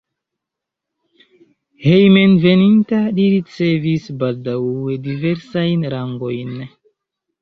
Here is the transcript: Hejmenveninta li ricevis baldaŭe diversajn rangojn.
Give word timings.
Hejmenveninta 1.87 3.01
li 3.19 3.27
ricevis 3.35 4.09
baldaŭe 4.25 4.97
diversajn 5.07 5.87
rangojn. 5.97 6.57